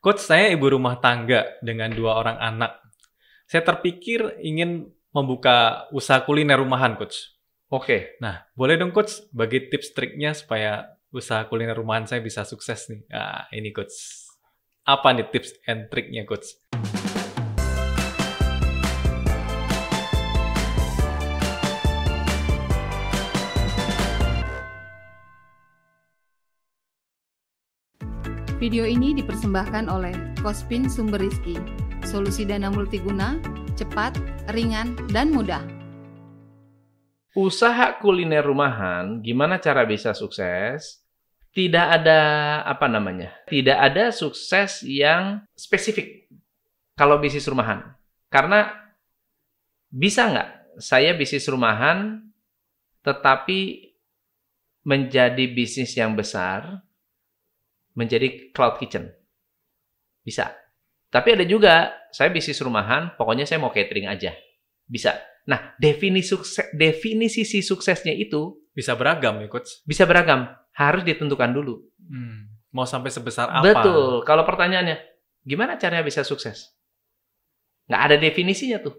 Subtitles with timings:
[0.00, 2.72] Coach, saya ibu rumah tangga dengan dua orang anak.
[3.44, 7.36] Saya terpikir ingin membuka usaha kuliner rumahan, Coach.
[7.68, 8.16] Oke.
[8.16, 13.04] Nah, boleh dong Coach bagi tips triknya supaya usaha kuliner rumahan saya bisa sukses nih.
[13.12, 14.24] Nah, ini Coach.
[14.88, 16.56] Apa nih tips and triknya Coach?
[28.60, 30.12] Video ini dipersembahkan oleh
[30.44, 31.56] Kospin Sumber Rizki,
[32.04, 33.40] solusi dana multiguna,
[33.72, 34.20] cepat,
[34.52, 35.64] ringan, dan mudah.
[37.32, 41.00] Usaha kuliner rumahan, gimana cara bisa sukses?
[41.56, 42.20] Tidak ada
[42.68, 43.32] apa namanya?
[43.48, 46.28] Tidak ada sukses yang spesifik
[47.00, 47.96] kalau bisnis rumahan.
[48.28, 48.76] Karena
[49.88, 52.28] bisa nggak saya bisnis rumahan
[53.08, 53.88] tetapi
[54.84, 56.84] menjadi bisnis yang besar
[58.00, 59.12] menjadi cloud kitchen.
[60.24, 60.56] Bisa.
[61.12, 64.32] Tapi ada juga, saya bisnis rumahan, pokoknya saya mau catering aja.
[64.88, 65.20] Bisa.
[65.44, 69.82] Nah, definisi sukses, definisi si suksesnya itu Bisa beragam ya Coach?
[69.82, 70.46] bisa beragam.
[70.72, 71.82] Harus ditentukan dulu.
[71.98, 72.54] Hmm.
[72.70, 73.66] Mau sampai sebesar apa?
[73.66, 74.22] Betul.
[74.22, 74.96] Kalau pertanyaannya,
[75.42, 76.70] gimana caranya bisa sukses?
[77.90, 78.94] Nggak ada definisinya tuh.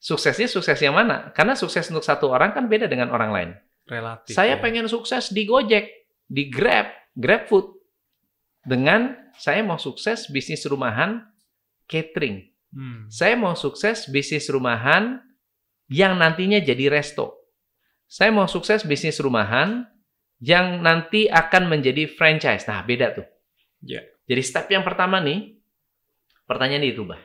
[0.00, 1.32] Suksesnya sukses yang mana?
[1.36, 3.50] Karena sukses untuk satu orang kan beda dengan orang lain.
[3.84, 4.32] Relatif.
[4.32, 4.60] Saya ya.
[4.64, 7.83] pengen sukses di Gojek, di Grab, GrabFood.
[8.64, 11.24] Dengan saya mau sukses bisnis rumahan
[11.86, 12.48] catering.
[12.74, 13.06] Hmm.
[13.12, 15.20] Saya mau sukses bisnis rumahan
[15.92, 17.44] yang nantinya jadi resto.
[18.08, 19.84] Saya mau sukses bisnis rumahan
[20.42, 22.66] yang nanti akan menjadi franchise.
[22.66, 23.26] Nah, beda tuh.
[23.84, 24.02] Ya.
[24.24, 25.60] Jadi step yang pertama nih,
[26.48, 27.20] pertanyaan dirubah.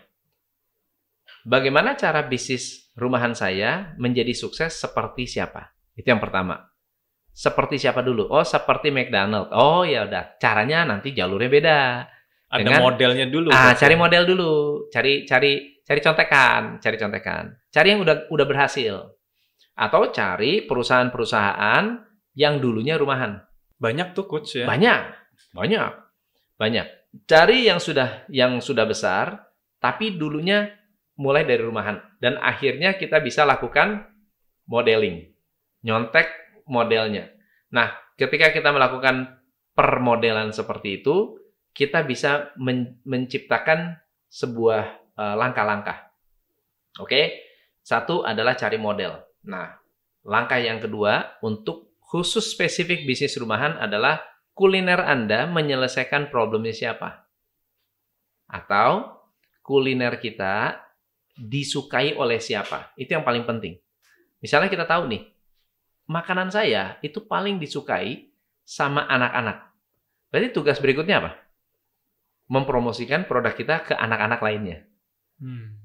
[1.48, 5.72] Bagaimana cara bisnis rumahan saya menjadi sukses seperti siapa?
[5.96, 6.69] Itu yang pertama.
[7.32, 8.28] Seperti siapa dulu?
[8.28, 9.50] Oh, seperti McDonald.
[9.56, 10.36] Oh, ya udah.
[10.42, 11.80] Caranya nanti jalurnya beda.
[12.50, 13.54] Ada Dengan- modelnya dulu.
[13.54, 14.52] Ah, cari model dulu,
[14.90, 17.44] cari cari cari contekan, cari contekan.
[17.70, 18.96] Cari yang udah udah berhasil.
[19.78, 21.84] Atau cari perusahaan-perusahaan
[22.34, 23.38] yang dulunya rumahan.
[23.78, 24.66] Banyak tuh Coach ya.
[24.68, 25.02] Banyak,
[25.56, 25.92] banyak,
[26.58, 26.88] banyak.
[27.30, 29.46] Cari yang sudah yang sudah besar,
[29.80, 30.74] tapi dulunya
[31.20, 34.08] mulai dari rumahan dan akhirnya kita bisa lakukan
[34.66, 35.28] modeling,
[35.84, 37.34] nyontek modelnya.
[37.74, 39.42] Nah, ketika kita melakukan
[39.74, 41.42] permodelan seperti itu,
[41.74, 43.98] kita bisa men- menciptakan
[44.30, 44.84] sebuah
[45.20, 46.14] eh, langkah-langkah.
[47.02, 47.50] Oke,
[47.82, 49.18] satu adalah cari model.
[49.50, 49.74] Nah,
[50.26, 54.22] langkah yang kedua untuk khusus spesifik bisnis rumahan adalah
[54.58, 57.30] kuliner Anda menyelesaikan problemnya siapa?
[58.50, 59.22] Atau
[59.62, 60.82] kuliner kita
[61.38, 62.92] disukai oleh siapa?
[63.00, 63.78] Itu yang paling penting.
[64.44, 65.22] Misalnya kita tahu nih,
[66.10, 68.34] makanan saya itu paling disukai
[68.66, 69.70] sama anak-anak.
[70.34, 71.32] Berarti tugas berikutnya apa?
[72.50, 74.78] Mempromosikan produk kita ke anak-anak lainnya.
[75.38, 75.78] Hmm.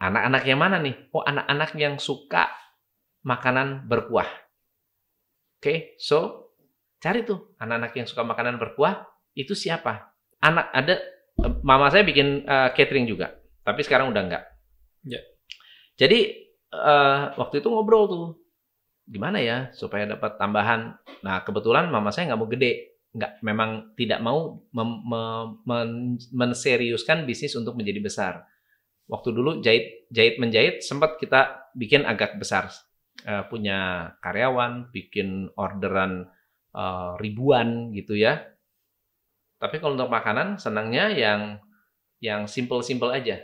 [0.00, 0.96] Anak-anak yang mana nih?
[1.12, 2.48] Oh, anak-anak yang suka
[3.20, 4.28] makanan berkuah.
[5.60, 6.52] Oke, so
[7.00, 10.12] cari tuh anak-anak yang suka makanan berkuah itu siapa?
[10.40, 11.00] Anak ada
[11.60, 14.44] mama saya bikin eh, catering juga, tapi sekarang udah enggak.
[15.04, 15.20] Ya.
[15.96, 18.26] Jadi eh, waktu itu ngobrol tuh,
[19.06, 20.98] gimana ya supaya dapat tambahan.
[21.22, 27.24] Nah kebetulan mama saya nggak mau gede, nggak memang tidak mau mem- mem- men- menseriuskan
[27.24, 28.34] bisnis untuk menjadi besar.
[29.06, 32.70] Waktu dulu jahit jahit menjahit sempat kita bikin agak besar,
[33.24, 36.28] Eh, punya karyawan, bikin orderan
[36.76, 38.44] eh, ribuan gitu ya.
[39.56, 41.40] Tapi kalau untuk makanan senangnya yang
[42.20, 43.40] yang simple-simple aja.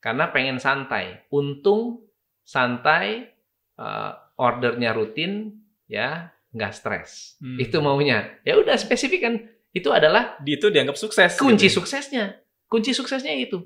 [0.00, 1.28] Karena pengen santai.
[1.28, 2.08] Untung
[2.40, 3.36] santai,
[3.76, 7.36] eh, ordernya rutin, ya nggak stres.
[7.40, 7.60] Hmm.
[7.60, 8.36] Itu maunya.
[8.44, 9.34] Ya udah spesifik kan.
[9.72, 11.36] Itu adalah Di itu dianggap sukses.
[11.36, 11.80] kunci gitu.
[11.84, 12.40] suksesnya.
[12.68, 13.60] Kunci suksesnya itu.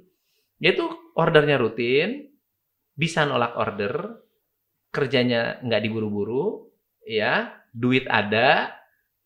[0.59, 0.83] Yaitu
[1.15, 2.35] ordernya rutin,
[2.99, 4.19] bisa nolak order,
[4.91, 6.69] kerjanya nggak diburu-buru,
[7.07, 8.75] ya, duit ada,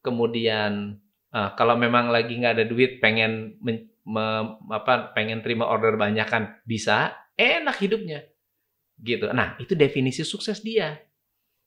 [0.05, 1.01] kemudian
[1.35, 6.29] eh, kalau memang lagi nggak ada duit, pengen men- me- apa, pengen terima order banyak
[6.29, 8.23] kan bisa, enak hidupnya,
[9.03, 9.27] gitu.
[9.35, 11.01] Nah itu definisi sukses dia.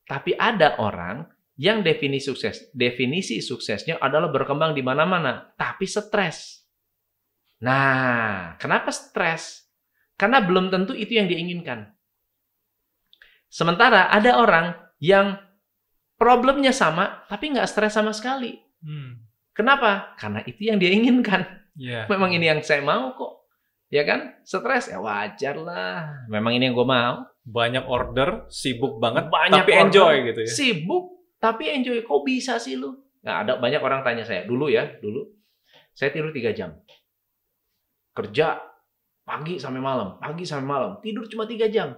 [0.08, 1.28] Tapi ada orang
[1.60, 6.64] yang definisi sukses, definisi suksesnya adalah berkembang di mana-mana, tapi stres.
[7.60, 9.68] Nah, kenapa stres?
[10.16, 11.92] Karena belum tentu itu yang diinginkan.
[13.50, 15.38] Sementara ada orang yang
[16.18, 18.58] problemnya sama, tapi nggak stres sama sekali.
[18.86, 19.22] Hmm.
[19.58, 20.14] Kenapa?
[20.22, 21.42] Karena itu yang dia inginkan.
[21.74, 22.06] Ya.
[22.12, 23.50] Memang ini yang saya mau kok.
[23.90, 24.38] Ya kan?
[24.46, 26.28] Stres ya wajar lah.
[26.30, 27.26] Memang ini yang gue mau.
[27.48, 30.52] Banyak order, sibuk banget, Banyak tapi order, enjoy gitu ya.
[30.52, 31.06] Sibuk,
[31.40, 32.04] tapi enjoy.
[32.04, 32.92] Kok bisa sih lu?
[33.24, 34.44] Nah, ada banyak orang tanya saya.
[34.44, 35.24] Dulu ya, dulu.
[35.96, 36.76] Saya tidur 3 jam.
[38.18, 38.58] kerja
[39.22, 41.94] pagi sampai malam, pagi sampai malam, tidur cuma tiga jam.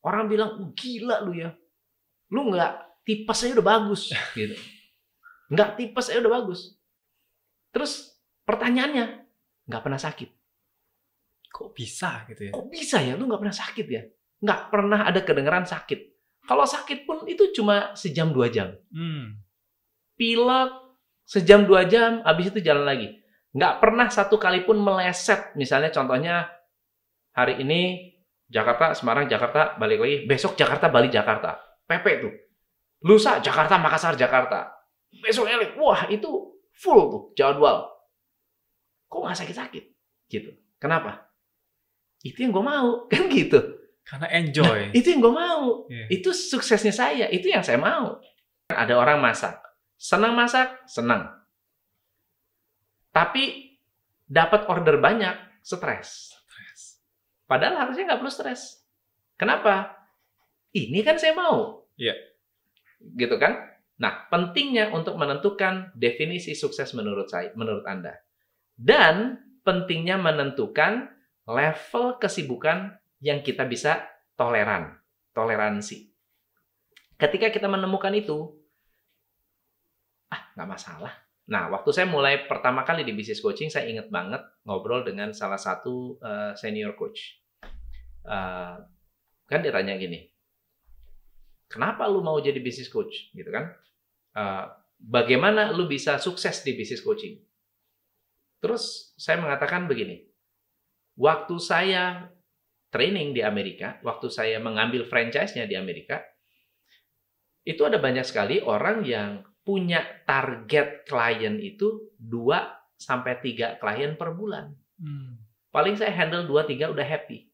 [0.00, 1.52] Orang bilang gila lu ya,
[2.30, 4.54] lu nggak tipes aja udah bagus gitu.
[5.50, 6.78] Nggak tipes aja udah bagus.
[7.74, 8.14] Terus
[8.46, 9.26] pertanyaannya,
[9.66, 10.30] nggak pernah sakit.
[11.48, 12.52] Kok bisa gitu ya?
[12.52, 13.16] Kok bisa ya?
[13.16, 14.02] Lu nggak pernah sakit ya?
[14.44, 16.00] Nggak pernah ada kedengeran sakit.
[16.48, 18.72] Kalau sakit pun itu cuma sejam dua jam.
[18.88, 19.42] Hmm.
[20.16, 20.70] Pilek
[21.28, 23.20] sejam dua jam, habis itu jalan lagi.
[23.52, 25.52] Nggak pernah satu kali pun meleset.
[25.60, 26.48] Misalnya contohnya
[27.36, 28.12] hari ini
[28.48, 30.16] Jakarta, Semarang, Jakarta, balik lagi.
[30.24, 31.60] Besok Jakarta, Bali, Jakarta.
[31.84, 32.32] PP tuh.
[33.04, 34.72] Lusa, Jakarta, Makassar, Jakarta.
[35.20, 35.76] Besok lagi.
[35.76, 37.92] Wah, itu full tuh jadwal.
[39.12, 39.84] Kok nggak sakit-sakit?
[40.32, 40.56] Gitu.
[40.80, 41.27] Kenapa?
[42.22, 42.88] Itu yang gue mau.
[43.12, 43.58] Kan gitu.
[44.08, 44.88] Karena enjoy.
[44.88, 45.84] Nah, itu yang gue mau.
[45.92, 46.06] Iya.
[46.08, 47.26] Itu suksesnya saya.
[47.28, 48.18] Itu yang saya mau.
[48.72, 49.60] Ada orang masak.
[49.98, 51.28] Senang masak, senang.
[53.12, 53.74] Tapi
[54.24, 56.38] dapat order banyak, stres.
[57.48, 58.84] Padahal harusnya nggak perlu stres.
[59.40, 59.96] Kenapa?
[60.76, 61.88] Ini kan saya mau.
[61.96, 62.12] Iya.
[63.16, 63.56] Gitu kan?
[63.98, 68.14] Nah, pentingnya untuk menentukan definisi sukses menurut saya, menurut Anda.
[68.76, 71.08] Dan pentingnya menentukan
[71.48, 72.92] level kesibukan
[73.24, 74.04] yang kita bisa
[74.36, 75.00] toleran,
[75.32, 76.12] toleransi.
[77.16, 78.52] Ketika kita menemukan itu,
[80.28, 81.14] ah nggak masalah.
[81.48, 85.56] Nah, waktu saya mulai pertama kali di bisnis coaching, saya ingat banget ngobrol dengan salah
[85.56, 87.40] satu uh, senior coach.
[88.28, 88.84] Uh,
[89.48, 90.28] kan dia tanya gini,
[91.72, 93.72] kenapa lu mau jadi bisnis coach, gitu kan?
[94.36, 94.68] Uh,
[95.00, 97.40] bagaimana lu bisa sukses di bisnis coaching?
[98.60, 100.27] Terus saya mengatakan begini,
[101.18, 102.30] waktu saya
[102.88, 106.22] training di Amerika, waktu saya mengambil franchise-nya di Amerika,
[107.66, 114.32] itu ada banyak sekali orang yang punya target klien itu 2 sampai 3 klien per
[114.32, 114.72] bulan.
[114.96, 115.36] Hmm.
[115.68, 117.44] Paling saya handle 2 3 udah happy.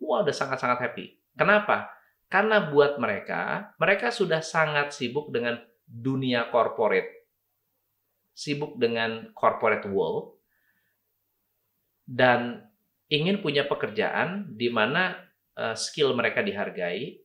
[0.00, 1.20] Wah, udah sangat-sangat happy.
[1.36, 1.92] Kenapa?
[2.32, 7.28] Karena buat mereka, mereka sudah sangat sibuk dengan dunia corporate.
[8.32, 10.40] Sibuk dengan corporate world
[12.08, 12.71] dan
[13.08, 15.16] ingin punya pekerjaan di mana
[15.56, 17.22] uh, skill mereka dihargai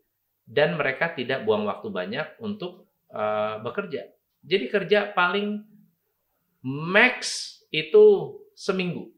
[0.48, 4.08] dan mereka tidak buang waktu banyak untuk uh, bekerja.
[4.48, 5.60] Jadi kerja paling
[6.64, 9.12] max itu seminggu.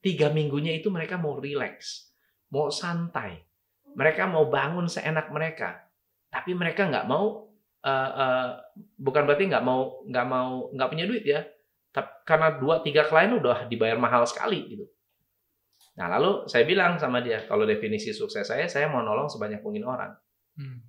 [0.00, 2.08] Tiga minggunya itu mereka mau relax,
[2.48, 3.42] mau santai.
[3.92, 5.82] Mereka mau bangun seenak mereka.
[6.30, 7.50] Tapi mereka nggak mau,
[7.82, 8.48] uh, uh,
[8.96, 11.42] bukan berarti nggak mau nggak mau nggak punya duit ya.
[12.22, 14.86] Karena dua tiga klien udah dibayar mahal sekali gitu.
[16.00, 19.84] Nah lalu saya bilang sama dia, kalau definisi sukses saya, saya mau nolong sebanyak mungkin
[19.84, 20.16] orang.
[20.56, 20.80] Hmm.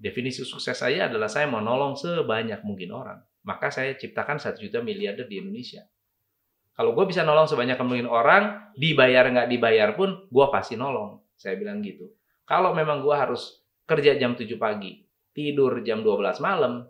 [0.00, 3.20] Definisi sukses saya adalah saya mau nolong sebanyak mungkin orang.
[3.44, 5.84] Maka saya ciptakan satu juta miliarder di Indonesia.
[6.72, 11.20] Kalau gue bisa nolong sebanyak mungkin orang, dibayar nggak dibayar pun, gue pasti nolong.
[11.36, 12.08] Saya bilang gitu.
[12.48, 15.04] Kalau memang gue harus kerja jam 7 pagi,
[15.36, 16.88] tidur jam 12 malam,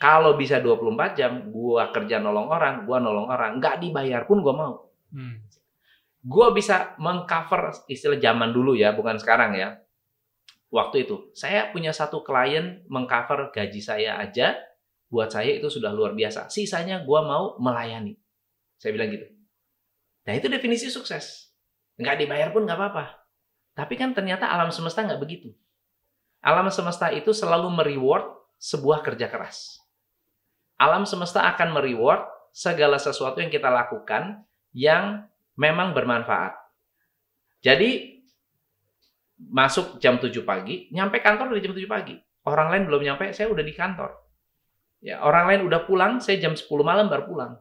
[0.00, 3.60] kalau bisa 24 jam, gue kerja nolong orang, gue nolong orang.
[3.60, 4.88] Nggak dibayar pun gue mau.
[5.12, 5.36] Hmm.
[6.22, 9.82] Gue bisa mengcover istilah zaman dulu ya, bukan sekarang ya
[10.72, 11.30] waktu itu.
[11.36, 14.56] Saya punya satu klien mengcover gaji saya aja,
[15.12, 16.48] buat saya itu sudah luar biasa.
[16.48, 18.16] Sisanya gue mau melayani.
[18.80, 19.28] Saya bilang gitu.
[20.26, 21.52] Nah itu definisi sukses.
[22.00, 23.04] Nggak dibayar pun nggak apa-apa.
[23.76, 25.52] Tapi kan ternyata alam semesta nggak begitu.
[26.42, 28.26] Alam semesta itu selalu mereward
[28.58, 29.78] sebuah kerja keras.
[30.80, 34.42] Alam semesta akan mereward segala sesuatu yang kita lakukan
[34.74, 35.28] yang
[35.58, 36.54] memang bermanfaat.
[37.62, 38.20] Jadi
[39.38, 42.14] masuk jam 7 pagi, nyampe kantor dari jam 7 pagi.
[42.46, 44.10] Orang lain belum nyampe, saya udah di kantor.
[45.02, 47.52] Ya, orang lain udah pulang, saya jam 10 malam baru pulang.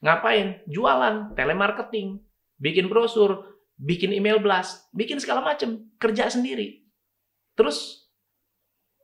[0.00, 0.64] Ngapain?
[0.64, 2.20] Jualan, telemarketing,
[2.56, 6.84] bikin brosur, bikin email blast, bikin segala macam, kerja sendiri.
[7.56, 8.08] Terus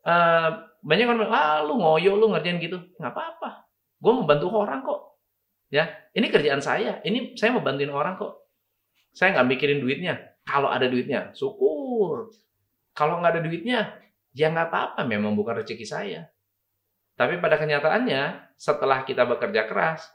[0.05, 2.81] uh, banyak orang bilang, ah lu ngoyo lu ngerjain gitu.
[2.97, 3.69] Nggak apa-apa.
[4.01, 5.16] Gue mau bantu orang kok.
[5.69, 7.03] Ya, ini kerjaan saya.
[7.03, 8.47] Ini saya mau bantuin orang kok.
[9.11, 10.21] Saya nggak mikirin duitnya.
[10.47, 12.31] Kalau ada duitnya, syukur.
[12.95, 13.81] Kalau nggak ada duitnya,
[14.31, 16.31] ya nggak apa-apa, memang bukan rezeki saya.
[17.17, 20.07] Tapi pada kenyataannya, setelah kita bekerja keras,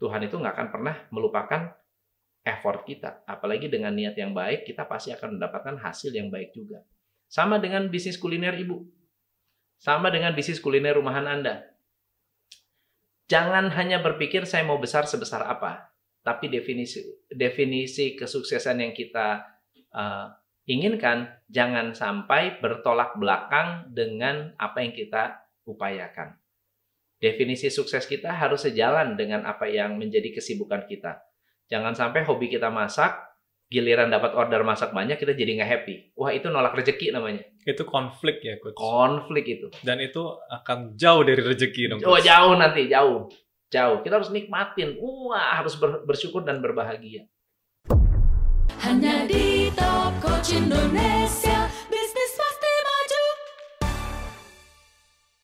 [0.00, 1.74] Tuhan itu nggak akan pernah melupakan
[2.46, 3.26] effort kita.
[3.28, 6.80] Apalagi dengan niat yang baik, kita pasti akan mendapatkan hasil yang baik juga.
[7.30, 8.86] Sama dengan bisnis kuliner ibu.
[9.78, 11.69] Sama dengan bisnis kuliner rumahan Anda.
[13.30, 17.00] Jangan hanya berpikir saya mau besar sebesar apa tapi definisi
[17.32, 19.40] definisi kesuksesan yang kita
[19.96, 20.28] uh,
[20.68, 26.36] inginkan jangan sampai bertolak belakang dengan apa yang kita upayakan.
[27.20, 31.20] Definisi sukses kita harus sejalan dengan apa yang menjadi kesibukan kita.
[31.68, 33.12] Jangan sampai hobi kita masak,
[33.70, 35.94] giliran dapat order masak banyak kita jadi nggak happy.
[36.18, 37.46] Wah itu nolak rezeki namanya.
[37.62, 38.74] Itu konflik ya coach.
[38.74, 39.70] Konflik itu.
[39.86, 42.00] Dan itu akan jauh dari rezeki dong.
[42.02, 42.18] Oh, coach.
[42.18, 43.30] Oh jauh nanti jauh
[43.70, 44.02] jauh.
[44.02, 44.98] Kita harus nikmatin.
[44.98, 47.24] Wah harus bersyukur dan berbahagia.
[48.82, 51.59] Hanya di Top Coach Indonesia.